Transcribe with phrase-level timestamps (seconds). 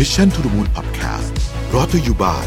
[0.00, 1.30] Mission to the Moon Podcast
[1.74, 2.46] รอ t ธออยู่บ่าย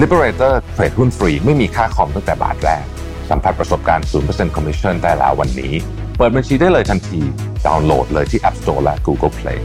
[0.00, 2.84] Liberator เทรดหุ้นฟรีไม่มีค่าคอมตั้งแต่บาทแรก
[3.30, 5.72] สัมผัสประสบการณ์ 0% Commission ได้แล้ววันนี้
[6.16, 7.20] เปิดบัญชีได้เลยทันที
[7.66, 9.58] ดาวน์โหลดเลยที่ App Store และ Google Play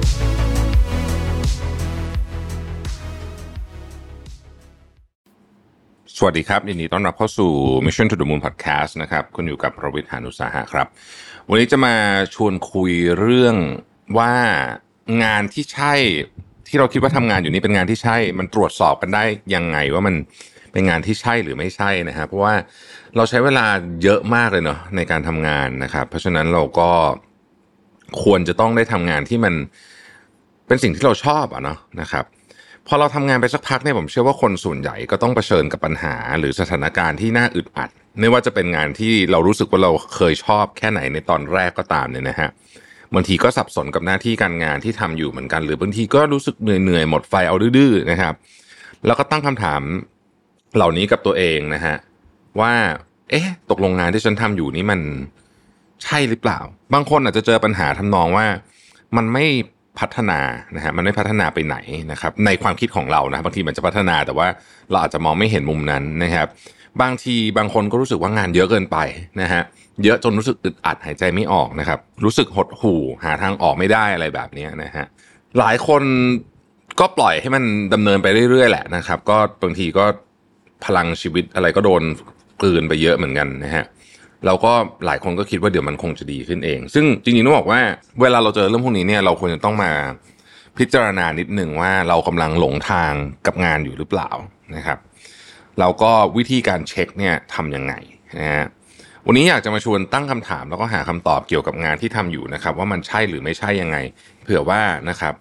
[6.18, 7.52] สวัสดีครับยินดีต้อนรับเข้าสู่
[7.86, 10.88] Mission to the Moon Podcast นะครับคุณอยู่กับประวิทยานุสาหะครับ
[11.50, 11.96] วันนี้จะมา
[12.36, 13.56] ชวนคุยเรื่อง
[14.18, 14.34] ว่า
[15.24, 15.96] งานที่ใช่
[16.68, 19.24] ที่เราคิดว่าทำงานอยู่นี้เป็นงานที่ใช่ มันตรวจสอบกันได้
[19.56, 20.16] ยังไงว่ามัน
[20.74, 22.54] เป็นงานที่ใช่หรือไม่ใช่นะฮะเพราะว่า
[23.16, 23.66] เราใช้เวลา
[24.04, 26.92] เยอะมากเลยเนาะในการทำงานนะครับ เพราะฉะนั้นเราก็
[28.24, 29.54] ควรจะต้องได้ทำงานที่มัน
[30.68, 32.26] เป็นสิ่งที่เราชอบอะเนาะนะครับ
[32.88, 42.50] พอเราทำงานไปสักพักเนี่ยผมเชื่อว่าคนส่วนใหญ่ก็ต้องเผชิญกับปัญหา หรือสถานการณ์ที่น่าอึดอัด ไม่ว่าจะเป็นงานที่เรารู้สึกว่าเราเคยชอบแค่ไหนในตอนแรกก็ตามเนี่ยนะฮะ
[43.16, 48.34] บางทีก็สับสนกับหน้าที่การงานที่ทำอยู่เหมือนกัน หรือบางทีก็รู้สึกเหนื่อยเหมดไฟเอาดื้อๆนะครับ
[49.06, 49.82] แล้วก็ตั้งคำถาม
[50.76, 51.96] เหล่านี้กับตัวเองนะฮะ
[52.60, 52.74] ว่า
[53.30, 55.00] เอ๊ะ ตกลงงานที่ฉันทำอยู่นี่มัน
[56.04, 56.60] ใช่หรือเปล่า
[56.94, 58.46] บางคนอาจจะเจอปัญหาทำนองว่า
[59.18, 59.46] มันไม่
[60.00, 60.40] พัฒนา
[60.76, 61.78] นะฮะมันไม่พัฒนาไปไหน
[62.12, 64.48] นะครับ ในความคิดของเรานะบางทีมันจะพัฒนาแต่ว่า
[64.90, 66.48] เราอาจจะมองไม่เห็นมุมนั้นนะครับ
[67.02, 68.98] บางทีบางคนก็รู้สึกว่างานเยอะเกินไป
[69.42, 75.06] นะฮะเเยอะจนรู้สึกอึดอัดหายใจไม่ออกนะครับ รู้สึกหดหู่หาทางออกไม่ได้อะไรแบบนี้นะฮะ
[75.60, 76.04] หลายคน
[77.00, 77.64] ก็ปล่อยให้มัน
[77.94, 80.06] ดำเนินไปเรื่อยๆแหละนะครับ ก็บางทีก็
[80.86, 82.04] พลังชีวิตอะไรก็โดน
[82.62, 83.86] กลืนไปเยอะเหมือนกันนะฮะ
[84.46, 84.74] เราก็
[85.06, 87.82] หลายคนก็คิดว่าเดี๋ยวมันคงจะดีขึ้นเอง ซึ่งจริงๆต้องบอกว่า
[88.22, 89.92] เวลาเราเจอเรื่องพวกนี้เนี่ยเราควรจะต้องมา
[90.78, 93.14] พิจารณานิดหนึ่งว่าเรากำลังหลงทาง
[93.46, 94.30] กับงานอยู่หรือเปล่า
[94.76, 95.00] นะครับ
[95.80, 97.94] เราก็วิธีการเช็คเนี่ยทำยังไง
[98.40, 98.66] นะฮะ
[99.28, 103.98] วันนี้อยากจะมาชวนตั้งคำถามแล้วก็หาคำตอบเกี่ยวกับงานที่ทำอยู่นะครับ ว่ามันใช่หรือไม่ใช่ยังไง
[104.44, 105.34] เผื่อว่านะครับ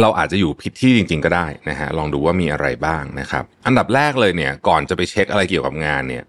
[0.00, 6.24] เราอาจจะอยู่ผิดที่จริง ๆ ก็ได้นะฮะลองดูว่ามีอะไรบ้างนะครับ อันดับแรกเลยเนี่ย ก่อนจะไปเช็คอะไรเกี่ยวกับงานเนี่ย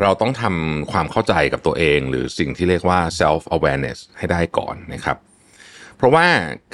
[0.00, 5.16] เราต้องทำความเข้าใจกับตัวเอง หรือสิ่งที่เรียกว่า self awareness ให้ได้ก่อนนะครับ
[5.96, 6.26] เพราะว่า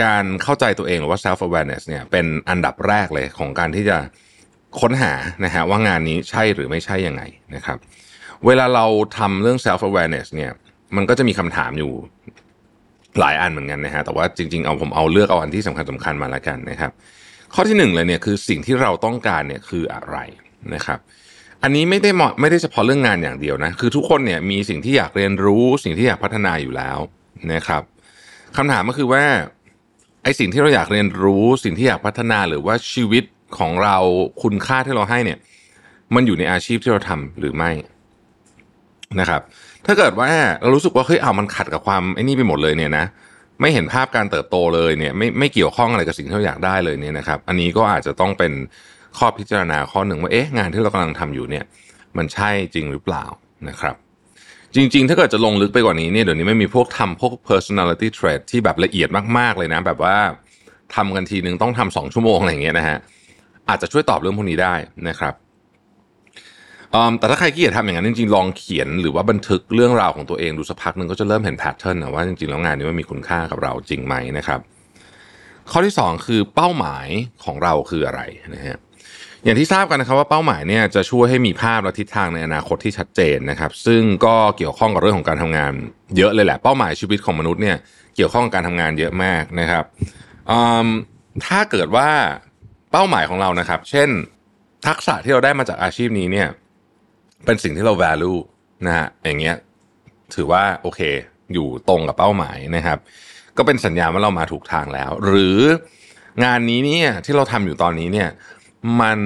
[0.04, 3.98] การเข้าใจตัวเองหรือว่า self awareness เนี่ยเป็นอันดับแรกเลยของการที่จะ
[4.80, 5.12] ค้นหา
[5.44, 7.22] นะฮะว่างานนี้ใช่หรือไม่ใช่ยังไง
[7.56, 7.78] นะครับ
[8.46, 8.86] เวลาเรา
[9.18, 10.50] ทำเรื่อง self awareness เนี่ย
[10.96, 11.92] มันก็จะมีคำถามอยู่
[13.20, 16.90] หลายอันเหมือนกันนะฮะแต่ว่าจริงๆเอาผมเอาเลือกเอาอันที่สำคัญสำคัญมาแล้วกันนะครับ
[17.54, 20.16] ข้อที่หนึ่งเลยเนี่ยคือสิ่งที่เราต้องการเนี่ยคืออะไร
[20.74, 20.98] นะครับ
[21.62, 26.98] อันนี้ไม่ได้เหมาะไม่ได้เฉพาะเรื่องงานอย่างเดียวนะคือทุกคนเนี่ยมีสิ่งที่อยากเรียนรู้ สิ่งที่อยากพัฒนาอยู่แล้ว
[27.52, 27.82] นะครับ
[28.56, 29.24] คำถามก็คือว่า
[30.22, 33.24] ไอสิ่งที่เราอยากเรียนรู้สิ่งที่อยากพัฒนาหรือว่าชีวิต
[33.58, 33.96] ของเรา
[34.42, 35.38] คุณค่าที่เราให้เนี่ย
[36.14, 37.70] มันอยู่ในอาชีพที่เราทำหรือไม่
[39.20, 39.42] นะครับ
[39.86, 43.04] ถ้าเกิดว่าเรารู้สึกว่าเฮ้ยเอามันขัดกับความไอ้นี่ไปหมดเลยเนี่ยนะ
[43.60, 48.52] ไม่เห็นภาพการเติบโตเลยเนี่ยไม่ไม่เกี่ยวข้องอะไรกับสิ่งที่เราอยากได้เลยเนี่ยนะครับ อันนี้ก็อาจจะต้องเป็น
[49.18, 51.64] ข้อพิจารณาข้อหนึ่งว่าเอ๊ะงานที่เรากำลังทำอยู่เนี่ย
[52.16, 53.24] มันใช่จริงหรือเปล่า
[53.68, 53.94] นะครับ
[54.74, 60.16] จริง ๆ ถ้าเกิดจะลงลึกไปกว่านี้เนี่ยเดี๋ยวนี้ไม่มีพวกทำพวก personality trait ที่แบบละเอียดมากๆเลยนะ แบบว่า
[60.94, 62.98] ทำกันทีนึงต้องทำสองชั่วโมงอะไรอย่างเงี้ยนะฮะ
[63.68, 64.74] อาจจะช่วยตอบเรื่องพวกนี้ได้
[65.08, 65.34] นะครับ
[67.18, 74.60] แต่ถ้าใครขี้เกียจทำอย่างนั้นจริงๆลองเขียนหรือว่าบันทึกเรื่องราวของตัวเองดูสักพักหนึ่งก็จะเริ่มเห็นแพทเทิร์นนะว่าจริงๆแล้วงานนี้มันมีคุณค่ากับเราจริงไหมนะครับ
[75.70, 77.08] ข้อที่ 2 คือเป้าหมาย
[77.44, 78.20] ของเราคืออะไร
[78.54, 78.78] นะฮะ
[79.44, 85.72] อย่างที่ทราบกันนะครับว่าเป้าหมายเนี่ยจะช่วยให้มีภาพและทิศทางในอนาคตที่ชัดเจนนะครับ ซึ่งก็เกี่ยวข้องกับเรื่องของการทำงาน
[86.16, 87.76] เยอะเลยแหละเป้าหมายชีวิตของมนุษย์เนี่ย
[88.16, 89.84] เกี่ยวข้องกับการทำงานเยอะมากนะครับ
[91.46, 92.10] ถ้าเกิดว่า
[92.92, 94.08] เป้าหมายของเรานะครับ เช่น
[94.86, 96.48] ทักษะที่เราได้มาจากอาชีพนี้เนี่ย
[97.44, 98.38] เป็นสิ่งที่เรา value
[98.86, 99.56] นะฮะอย่างเงี้ย
[100.34, 101.00] ถือว่าโอเค
[101.54, 102.98] อยู่ตรงกับเป้าหมายนะครับ
[103.56, 105.58] ก็เป็นสัญญาณว่าเรามาถูกทางแล้ว หรือ
[106.44, 108.28] งานนี้เนี่ยที่เราทำอยู่ตอนนี้เนี่ย
[109.02, 109.18] มัน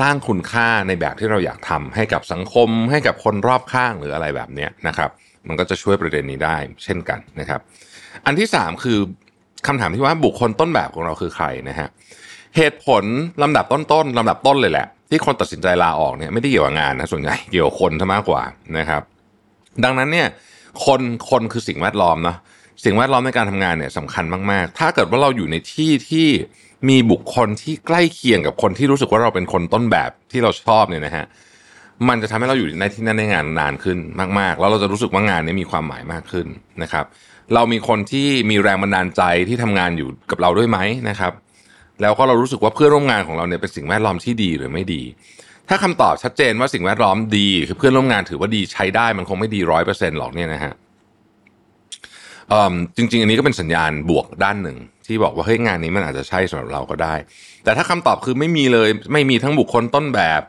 [0.00, 5.10] สร้างคุณค่าในแบบที่เราอยากทำให้กับสังคม ให้กับคนรอบข้างหรืออะไรแบบเนี้ยนะครับ
[5.48, 7.60] มันก็จะช่วยประเด็นนี้ได้เช่นกันนะครับ
[8.26, 8.98] อันที่สามคือ
[9.66, 11.88] คำถามที่ว่าบุคคลต้นแบบของเราคือใครนะฮะ
[12.56, 13.04] เหตุผล
[13.42, 18.42] ลำดับต้นๆลำดับต้นเลยแหละ ที่คนตัดสินใจลาออกเนี่ยไม่ได้เกี่ยวกับงานนะส่วนใหญ่เกี่ยวกับคนซะมากกว่า
[18.78, 19.02] นะครับ
[19.84, 20.28] ดังนั้นเนี่ย
[20.86, 21.00] คน
[21.30, 22.36] คนคือสิ่งแวดล้อมเนาะ
[22.84, 26.28] สิ่งแวดล้อมในการทำงานเนี่ยสำคัญมากๆ ถ้าเกิดว่าเราอยู่ในที่ที่
[26.88, 31.24] มีบุคคลที่ใกล้เคียงกับคนที่รู้สึกว่าเราเป็นคนต้นแบบที่เราชอบเนี่ยนะฮะ
[32.08, 33.98] มันจะทำให้เราอยู่ในที่นั้นในงานนานขึ้น
[34.38, 36.46] มาก ๆ แล้วเราจะรู้สึกว่างานนี้มีความหมายมากขึ้น
[36.82, 37.04] นะครับ
[37.54, 40.78] เรามีคนที่มีแรงบันดาลใจที่ทำงานอยู่กับเราด้วยไหม
[41.08, 41.32] นะครับ
[42.00, 45.02] แล้วก็เรารู้สึกว่าเพื่อนร่วมงานของเราเนี่ยเป็นสิ่งแวดล้อมที่ดีหรือไม่ดี
[45.68, 50.72] ถ้าคำตอบชัดเจนว่าสิ่งแวดล้อมดีคือเพื่อนร่วมงานถือว่าดีใช้ได้มันคงไม่ดีร้อยเปอร์เซ็นต์หรอกเนี่ยนะฮะ
[52.96, 57.14] จริง ๆ อันนี้ก็เป็นสัญญาณบวกด้านหนึ่ง ที่บอกว่าเฮ้ยงานนี้มันอาจจะใช่สำหรับเราก็ได้
[57.64, 60.40] แต่ถ้าคำตอบคือไม่มีเลย ไม่มีทั้งบุคคลต้นแบบ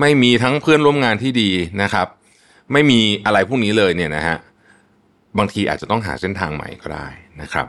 [0.00, 1.50] ไม่มีทั้งเพื่อนร่วมงานที่ดี
[1.82, 2.06] นะครับ
[2.72, 4.36] ไม่มีอะไรพวกนี้เลยเนี่ยนะฮะ
[5.38, 7.06] บางทีอาจจะต้องหาเส้นทางใหม่ก็ได้
[7.42, 7.66] นะครับ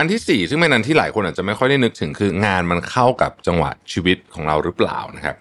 [0.00, 5.36] อันที่สี่ซึ่งเป็นอันที่หลายคนอาจจะไม่ค่อยได้นึกถึงคืองานมันเข้ากับจังหวะชีวิตของเราหรือเปล่านะครับ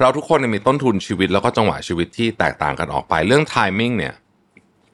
[0.00, 4.14] เราทุกคนมีต้นทุนชีวิตแล้วก็จังหวะชีวิตที่แตกต่างกันออกไปเรื่อง timing เนี่ย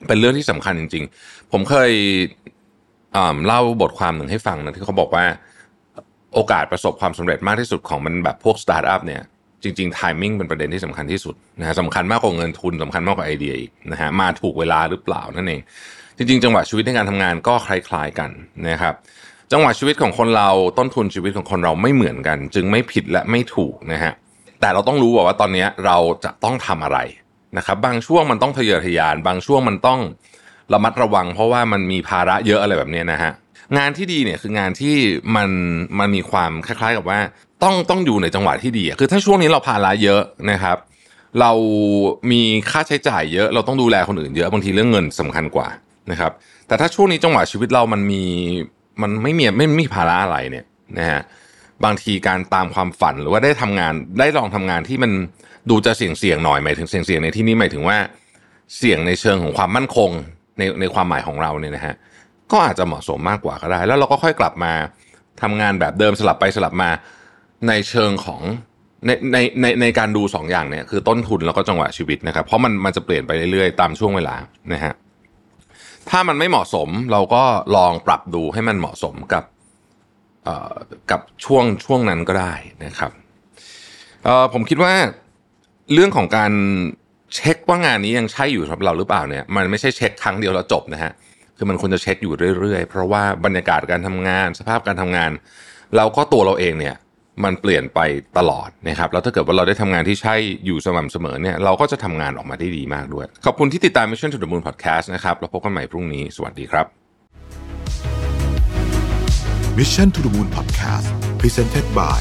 [0.06, 1.90] เป็นเรื่องที่สำคัญจริง ๆ ผมเคย
[3.46, 5.24] เล่าบทความหนึ่งให้ฟังนะที่เขาบอกว่า
[6.34, 9.22] โอกาสประสบความสำเร็จมากที่สุดของมันแบบพวกสตาร์ทอัพเนี่ย
[9.62, 15.60] จริงๆ timing เป็นประเด็นที่สำคัญที่สุดนะฮะสำคัญมากกว่าเงินทุนสำคัญมากกว่าไอเดียอีกนะฮะมาถูกเวลาหรือเปล่านั่นเอง
[16.16, 18.30] จริงๆ จังหวะชีวิตในการทำงานก็คล้ายๆกัน
[18.68, 18.94] นะครับ
[19.52, 24.12] จังหวะชีวิตของคนเราต้นทุนชีวิตของคนเราไม่เหมือนกัน จึงไม่ผิดและไม่ถูกนะฮะ
[24.60, 26.98] แต่เราต้องรู้ว่าตอนนี้เราจะต้องทำอะไร
[27.56, 30.00] นะครับ บางช่วงมันต้องทะเยอทะยาน บางช่วงมันต้อง
[30.72, 33.32] ระมัดระวัง เพราะว่ามันมีภาระเยอะอะไรแบบนี้นะฮะ
[33.78, 34.96] งานที่ดีเนี่ยคืองานที่
[35.36, 35.50] มัน
[35.98, 37.18] มันมีความคล้าย ๆ กับว่า
[37.62, 40.76] ต้องต้องอยู่ในจังหวะที่ดีคือถ้าช่วงนี้เราภาระเยอะนะครับ
[41.40, 41.52] เรา
[42.30, 45.68] มีค่าใช้จ่ายเยอะ เราต้องดูแลคนอื่นเยอะบางทีเรื่องเงินสำคัญกว่า
[46.10, 46.32] นะครับ
[46.66, 48.24] แต่ถ้าช่วงนี้จังหวะชีวิตเรามันมี
[49.02, 50.64] มันไม่มีไม่มีภาระอะไรเนี่ย
[50.98, 51.22] นะฮะ
[51.84, 55.12] บางทีการตามความฝันหรือว่าได้ทำงานได้ลองทำงานที่มัน
[55.70, 57.98] ดูจะเสี่ยงเสี่ยงหน่อยหมายถึงเสี่ยงเสี่ยงในที่นี้หมายถึงว่า
[58.76, 60.10] เสี่ยงในเชิงของความมั่นคง
[60.58, 61.94] ในในความหมายของเราเนี่ยนะฮะ
[62.52, 64.72] ก็อาจจะเหมาะสมมากกว่าก็ได้ แล้วเราก็ค่อยกลับมา
[65.42, 66.90] ทำงานแบบเดิมสลับไปสลับมา
[67.68, 68.42] ในเชิงของ
[69.06, 74.34] ในในในในการดูสองอย่างเนี่ยคือต้นทุนแล้วก็จังหวะชีวิตนะครับ เพราะมันมันจะเปลี่ยนไปเรื่อยๆ ตามช่วงเวลา
[74.72, 74.92] นะฮะ
[76.10, 77.42] ถ้ามันไม่เหมาะสมเราก็
[77.76, 79.44] ลองปรับดูให้มันเหมาะสมกับ
[81.10, 82.54] กับช่วงช่วงนั้นก็ได้
[82.84, 83.10] นะครับ
[84.52, 84.92] ผมคิดว่า
[85.92, 86.52] เรื่องของการ
[87.34, 91.12] เช็คว่างานนี้ยังใช่อยู่สำหรับเราหรือเปล่าเนี่ยมันไม่ใช่เช็คครั้งเดียวแล้วจบนะฮะ
[91.56, 95.30] คือมันควรจะเช็คอยู่เรื่อยๆ เพราะว่าบรรยากาศการทำงาน สภาพการทำงาน
[95.96, 96.96] เราก็ตัวเราเองเนี่ย
[97.44, 98.00] มันเปลี่ยนไป
[98.38, 100.34] ตลอดนะครับแล้วถ้าเกิดว่าเราได้ทำงานที่ใช่
[100.66, 106.86] อยู่สม่ำเสมอเนี่ยเราก็จะทำงานออกมาได้ดีมากด้วย ขอบคุณที่ติดตาม Mission to the Moon Podcast นะครับเราพบกันใหม่พรุ่งนี้สวัสดีครับ
[109.78, 111.08] Mission to the Moon Podcast
[111.40, 112.20] Presented by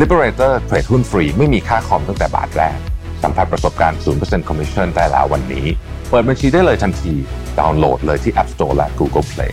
[0.00, 2.78] Liberator เทรดหุ้นฟรีไม่มีค่าคอมตั้งแต่บาทแรก
[3.22, 5.66] สัมผัสประสบการณ์ 0% Commission ได้แล้ววันนี้
[6.10, 7.14] เปิดบัญชีได้เลยทันที
[7.58, 9.52] ดาวน์โหลดเลยที่ App Store และ Google Play